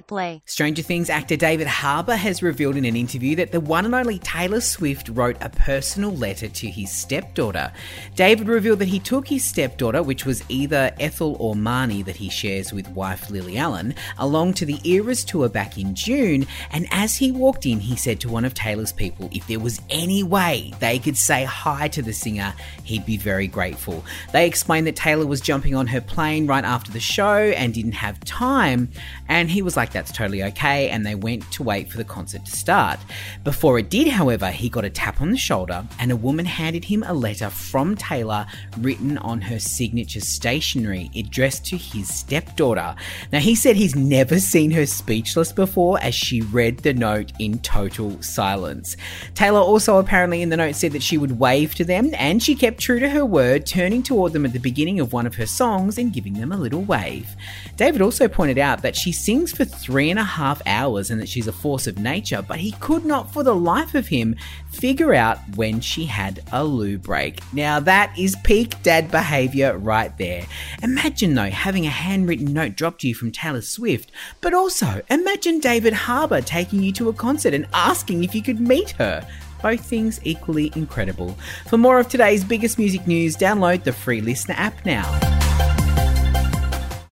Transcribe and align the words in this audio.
Play. 0.00 0.42
Stranger 0.46 0.82
Things 0.82 1.10
actor 1.10 1.36
David 1.36 1.66
Harbour 1.66 2.16
has 2.16 2.42
revealed 2.42 2.76
in 2.76 2.84
an 2.84 2.96
interview 2.96 3.36
that 3.36 3.52
the 3.52 3.60
one 3.60 3.84
and 3.84 3.94
only 3.94 4.18
Taylor 4.18 4.60
Swift 4.60 5.08
wrote 5.10 5.36
a 5.40 5.50
personal 5.50 6.10
letter 6.10 6.48
to 6.48 6.68
his 6.68 6.90
stepdaughter. 6.90 7.72
David 8.14 8.48
revealed 8.48 8.78
that 8.78 8.88
he 8.88 8.98
took 8.98 9.28
his 9.28 9.44
stepdaughter, 9.44 10.02
which 10.02 10.24
was 10.24 10.42
either 10.48 10.94
Ethel 10.98 11.36
or 11.38 11.54
Marnie 11.54 12.04
that 12.04 12.16
he 12.16 12.30
shares 12.30 12.72
with 12.72 12.88
wife 12.88 13.28
Lily 13.30 13.58
Allen, 13.58 13.94
along 14.18 14.54
to 14.54 14.64
the 14.64 14.80
Eras 14.84 15.24
tour 15.24 15.48
back 15.48 15.76
in 15.76 15.94
June, 15.94 16.46
and 16.70 16.86
as 16.90 17.16
he 17.16 17.30
walked 17.30 17.66
in, 17.66 17.80
he 17.80 17.96
said 17.96 18.20
to 18.20 18.28
one 18.28 18.44
of 18.44 18.54
Taylor's 18.54 18.92
people 18.92 19.28
if 19.32 19.46
there 19.46 19.60
was 19.60 19.80
any 19.90 20.22
way 20.22 20.72
they 20.80 20.98
could 20.98 21.16
say 21.16 21.44
hi 21.44 21.88
to 21.88 22.02
the 22.02 22.12
singer, 22.12 22.54
he'd 22.84 23.04
be 23.04 23.16
very 23.16 23.46
grateful. 23.46 24.04
They 24.32 24.46
explained 24.46 24.86
that 24.86 24.96
Taylor 24.96 25.26
was 25.26 25.40
jumping 25.40 25.74
on 25.74 25.88
her 25.88 26.00
plane 26.00 26.46
right 26.46 26.64
after 26.64 26.92
the 26.92 27.00
show 27.00 27.36
and 27.36 27.74
didn't 27.74 27.92
have 27.92 28.20
time, 28.24 28.90
and 29.28 29.50
he 29.50 29.62
was 29.62 29.76
like, 29.82 29.92
that's 29.92 30.12
totally 30.12 30.44
okay, 30.44 30.90
and 30.90 31.04
they 31.04 31.16
went 31.16 31.50
to 31.50 31.64
wait 31.64 31.90
for 31.90 31.96
the 31.96 32.04
concert 32.04 32.44
to 32.44 32.52
start. 32.52 33.00
Before 33.42 33.80
it 33.80 33.90
did, 33.90 34.06
however, 34.06 34.48
he 34.48 34.68
got 34.68 34.84
a 34.84 34.90
tap 34.90 35.20
on 35.20 35.32
the 35.32 35.36
shoulder, 35.36 35.84
and 35.98 36.12
a 36.12 36.16
woman 36.16 36.44
handed 36.44 36.84
him 36.84 37.02
a 37.02 37.12
letter 37.12 37.50
from 37.50 37.96
Taylor 37.96 38.46
written 38.78 39.18
on 39.18 39.40
her 39.40 39.58
signature 39.58 40.20
stationery, 40.20 41.10
addressed 41.16 41.66
to 41.66 41.76
his 41.76 42.08
stepdaughter. 42.08 42.94
Now, 43.32 43.40
he 43.40 43.56
said 43.56 43.74
he's 43.74 43.96
never 43.96 44.38
seen 44.38 44.70
her 44.70 44.86
speechless 44.86 45.50
before 45.50 45.98
as 46.00 46.14
she 46.14 46.42
read 46.42 46.78
the 46.78 46.94
note 46.94 47.32
in 47.40 47.58
total 47.58 48.22
silence. 48.22 48.96
Taylor 49.34 49.58
also 49.58 49.98
apparently 49.98 50.42
in 50.42 50.50
the 50.50 50.56
note 50.56 50.76
said 50.76 50.92
that 50.92 51.02
she 51.02 51.18
would 51.18 51.40
wave 51.40 51.74
to 51.74 51.84
them, 51.84 52.12
and 52.14 52.40
she 52.40 52.54
kept 52.54 52.78
true 52.78 53.00
to 53.00 53.10
her 53.10 53.26
word, 53.26 53.66
turning 53.66 54.04
toward 54.04 54.32
them 54.32 54.46
at 54.46 54.52
the 54.52 54.60
beginning 54.60 55.00
of 55.00 55.12
one 55.12 55.26
of 55.26 55.34
her 55.34 55.46
songs 55.46 55.98
and 55.98 56.12
giving 56.12 56.34
them 56.34 56.52
a 56.52 56.56
little 56.56 56.82
wave. 56.82 57.34
David 57.76 58.00
also 58.00 58.28
pointed 58.28 58.58
out 58.58 58.82
that 58.82 58.94
she 58.94 59.10
sings 59.10 59.50
for 59.50 59.64
three 59.74 60.10
and 60.10 60.18
a 60.18 60.24
half 60.24 60.62
hours 60.66 61.10
and 61.10 61.20
that 61.20 61.28
she's 61.28 61.46
a 61.46 61.52
force 61.52 61.86
of 61.86 61.98
nature, 61.98 62.44
but 62.46 62.58
he 62.58 62.72
could 62.72 63.04
not 63.04 63.32
for 63.32 63.42
the 63.42 63.54
life 63.54 63.94
of 63.94 64.08
him 64.08 64.36
figure 64.70 65.14
out 65.14 65.38
when 65.56 65.80
she 65.80 66.04
had 66.06 66.42
a 66.52 66.64
loo 66.64 66.98
break. 66.98 67.40
Now, 67.52 67.80
that 67.80 68.16
is 68.18 68.36
peak 68.44 68.80
dad 68.82 69.10
behavior 69.10 69.76
right 69.76 70.16
there. 70.18 70.46
Imagine, 70.82 71.34
though, 71.34 71.50
having 71.50 71.86
a 71.86 71.90
handwritten 71.90 72.52
note 72.52 72.76
dropped 72.76 73.02
to 73.02 73.08
you 73.08 73.14
from 73.14 73.32
Taylor 73.32 73.62
Swift, 73.62 74.10
but 74.40 74.54
also 74.54 75.02
imagine 75.10 75.58
David 75.58 75.92
Harbour 75.92 76.40
taking 76.40 76.82
you 76.82 76.92
to 76.92 77.08
a 77.08 77.12
concert 77.12 77.54
and 77.54 77.66
asking 77.72 78.24
if 78.24 78.34
you 78.34 78.42
could 78.42 78.60
meet 78.60 78.90
her. 78.92 79.26
Both 79.62 79.84
things 79.84 80.20
equally 80.24 80.72
incredible. 80.74 81.38
For 81.68 81.78
more 81.78 82.00
of 82.00 82.08
today's 82.08 82.42
biggest 82.42 82.78
music 82.78 83.06
news, 83.06 83.36
download 83.36 83.84
the 83.84 83.92
free 83.92 84.20
LiSTNR 84.20 84.58
app 84.58 84.84
now. 84.84 85.31